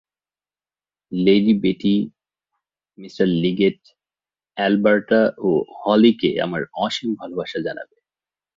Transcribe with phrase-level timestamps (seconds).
[1.11, 1.95] Lady Betty,
[2.97, 3.07] মি
[3.43, 3.79] Leggett,
[4.57, 7.95] Alberta ও হলিকে আমার অসীম ভালবাসা জানাবে।